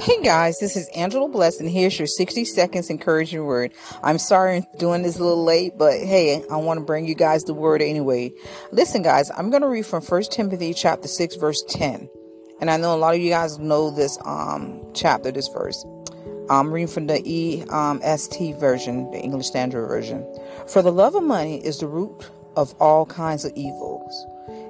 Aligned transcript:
Hey 0.00 0.20
guys, 0.22 0.58
this 0.58 0.76
is 0.76 0.88
Angela 0.88 1.28
Bless, 1.28 1.60
and 1.60 1.70
here's 1.70 1.98
your 1.98 2.06
60 2.06 2.44
seconds 2.44 2.90
encouraging 2.90 3.44
word. 3.44 3.72
I'm 4.02 4.18
sorry 4.18 4.56
I'm 4.56 4.66
doing 4.78 5.02
this 5.02 5.18
a 5.18 5.22
little 5.22 5.44
late, 5.44 5.78
but 5.78 5.94
hey, 5.94 6.42
I 6.50 6.56
want 6.56 6.78
to 6.78 6.84
bring 6.84 7.06
you 7.06 7.14
guys 7.14 7.44
the 7.44 7.54
word 7.54 7.80
anyway. 7.80 8.32
Listen, 8.72 9.02
guys, 9.02 9.30
I'm 9.30 9.50
going 9.50 9.62
to 9.62 9.68
read 9.68 9.86
from 9.86 10.02
1 10.02 10.22
Timothy 10.24 10.74
chapter 10.74 11.08
6, 11.08 11.36
verse 11.36 11.62
10. 11.68 12.08
And 12.60 12.70
I 12.70 12.76
know 12.76 12.94
a 12.94 12.98
lot 12.98 13.14
of 13.14 13.20
you 13.20 13.30
guys 13.30 13.58
know 13.58 13.90
this 13.90 14.18
um 14.24 14.84
chapter, 14.94 15.30
this 15.30 15.48
verse. 15.48 15.84
I'm 16.50 16.72
reading 16.72 16.88
from 16.88 17.06
the 17.06 17.20
ESV 17.20 18.60
version, 18.60 19.10
the 19.10 19.18
English 19.18 19.46
Standard 19.46 19.86
Version. 19.86 20.26
For 20.66 20.82
the 20.82 20.92
love 20.92 21.14
of 21.14 21.22
money 21.22 21.64
is 21.64 21.78
the 21.78 21.86
root 21.86 22.30
of 22.56 22.74
all 22.80 23.06
kinds 23.06 23.44
of 23.44 23.52
evils. 23.54 24.26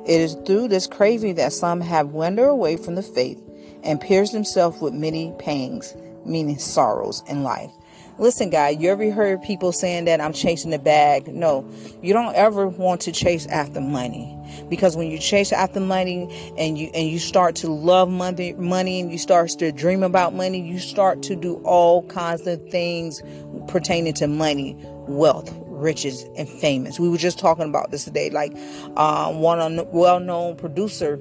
It 0.07 0.21
is 0.21 0.35
through 0.47 0.69
this 0.69 0.87
craving 0.87 1.37
that 1.37 1.53
some 1.53 1.81
have 1.81 2.11
wandered 2.11 2.49
away 2.49 2.77
from 2.77 2.95
the 2.95 3.03
faith 3.03 3.41
and 3.85 4.01
pierced 4.01 4.33
himself 4.33 4.81
with 4.81 4.95
many 4.95 5.33
pangs, 5.39 5.95
meaning 6.25 6.59
sorrows 6.59 7.23
in 7.29 7.43
life. 7.43 7.71
Listen, 8.17 8.49
guy, 8.49 8.69
you 8.69 8.91
ever 8.91 9.11
heard 9.11 9.43
people 9.43 9.73
saying 9.73 10.05
that 10.05 10.21
I'm 10.21 10.33
chasing 10.33 10.71
the 10.71 10.79
bag? 10.79 11.27
No, 11.27 11.69
you 12.01 12.13
don't 12.13 12.35
ever 12.37 12.69
want 12.69 13.01
to 13.03 13.13
chase 13.13 13.45
after 13.49 13.81
money 13.81 14.39
because 14.69 14.97
when 14.97 15.11
you 15.11 15.19
chase 15.19 15.53
after 15.53 15.81
money 15.81 16.29
and 16.57 16.79
you 16.79 16.91
and 16.95 17.09
you 17.09 17.19
start 17.19 17.57
to 17.57 17.73
love 17.73 18.09
money, 18.09 18.53
money 18.53 19.01
and 19.01 19.11
you 19.11 19.19
start 19.19 19.49
to 19.59 19.73
dream 19.73 20.05
about 20.05 20.33
money, 20.33 20.61
you 20.61 20.79
start 20.79 21.23
to 21.25 21.35
do 21.35 21.57
all 21.65 22.07
kinds 22.07 22.47
of 22.47 22.65
things 22.71 23.21
pertaining 23.67 24.15
to 24.15 24.29
money, 24.29 24.77
wealth, 25.09 25.53
riches, 25.67 26.25
and 26.37 26.49
famous. 26.49 27.01
We 27.01 27.09
were 27.09 27.19
just 27.19 27.41
talking 27.41 27.69
about 27.69 27.91
this 27.91 28.05
today. 28.05 28.31
Like 28.31 28.57
um, 28.97 29.41
one 29.41 29.91
well-known 29.91 30.55
producer, 30.55 31.15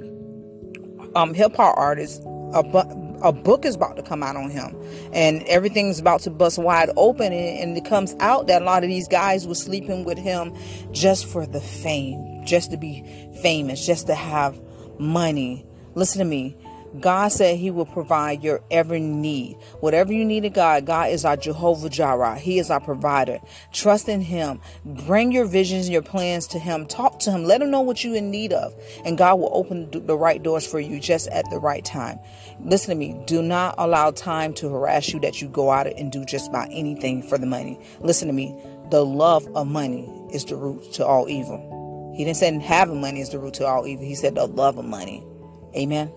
um, 1.16 1.34
hip 1.34 1.56
hop 1.56 1.76
artist 1.76 2.22
a, 2.54 3.28
a 3.28 3.32
book 3.32 3.66
is 3.66 3.76
about 3.76 3.96
to 3.98 4.04
come 4.04 4.24
out 4.24 4.36
on 4.36 4.50
him. 4.50 4.76
And 5.14 5.44
everything's 5.44 6.00
about 6.00 6.22
to 6.22 6.30
bust 6.30 6.58
wide 6.58 6.90
open 6.96 7.34
and, 7.34 7.60
and 7.60 7.78
it 7.78 7.86
comes 7.86 8.16
out 8.20 8.48
that 8.48 8.62
a 8.62 8.66
lot 8.66 8.84
of 8.84 8.90
these 8.90 9.08
guys 9.08 9.48
were 9.48 9.56
sleeping 9.56 10.04
with 10.04 10.18
him 10.18 10.56
just 10.92 11.26
for 11.26 11.46
the 11.46 11.62
fame 11.62 12.34
just 12.46 12.72
to 12.72 12.78
be 12.78 13.04
famous 13.42 13.86
just 13.86 14.08
to 14.08 14.16
have 14.16 14.60
money. 15.00 15.66
Listen 15.96 16.20
to 16.20 16.26
me 16.26 16.56
God 17.00 17.30
said 17.30 17.58
He 17.58 17.72
will 17.72 17.86
provide 17.86 18.44
your 18.44 18.62
every 18.70 19.00
need. 19.00 19.58
Whatever 19.80 20.14
you 20.14 20.24
need 20.24 20.46
in 20.46 20.54
God, 20.54 20.86
God 20.86 21.10
is 21.10 21.26
our 21.26 21.36
Jehovah 21.36 21.90
Jireh. 21.90 22.38
He 22.38 22.60
is 22.60 22.70
our 22.70 22.80
provider. 22.80 23.40
Trust 23.72 24.08
in 24.08 24.22
Him. 24.22 24.62
Bring 24.86 25.32
your 25.32 25.46
visions 25.46 25.86
and 25.86 25.94
your 25.94 26.02
plans 26.02 26.48
to 26.48 26.60
Him. 26.60 26.86
Talk 26.86 27.20
to 27.22 27.32
Him. 27.32 27.46
Let 27.46 27.62
Him 27.62 27.72
know 27.72 27.82
what 27.82 28.04
you're 28.04 28.16
in 28.16 28.30
need 28.32 28.54
of. 28.54 28.74
And 29.06 29.18
God 29.18 29.40
will 29.40 29.50
open 29.54 29.90
the 29.92 30.18
right 30.18 30.42
doors 30.42 30.66
for 30.66 30.80
you 30.80 31.00
just 31.00 31.28
at 31.30 31.50
the 31.50 31.58
right 31.58 31.84
time. 31.84 32.20
Listen 32.60 32.90
to 32.92 32.96
me. 32.96 33.20
Do 33.26 33.42
not 33.42 33.76
allow 33.78 34.12
time 34.12 34.54
to 34.56 34.70
harass 34.70 35.12
you 35.12 35.20
that 35.22 35.42
you 35.42 35.48
go 35.48 35.72
out 35.72 35.88
and 35.88 36.12
do 36.12 36.24
just 36.26 36.50
about 36.50 36.70
anything 36.72 37.24
for 37.24 37.38
the 37.38 37.46
money. 37.46 37.80
Listen 38.02 38.28
to 38.28 38.34
me. 38.34 38.56
The 38.92 39.04
love 39.04 39.48
of 39.56 39.68
money 39.68 40.08
is 40.32 40.46
the 40.46 40.56
root 40.56 40.94
to 40.94 41.06
all 41.06 41.28
evil. 41.28 42.14
He 42.16 42.24
didn't 42.24 42.38
say 42.38 42.56
having 42.60 43.02
money 43.02 43.22
is 43.22 43.30
the 43.30 43.40
root 43.40 43.56
to 43.56 43.66
all 43.66 43.88
evil. 43.88 44.06
He 44.06 44.14
said 44.14 44.36
the 44.36 44.46
love 44.46 44.78
of 44.78 44.86
money. 44.86 45.26
Amen. 45.76 46.12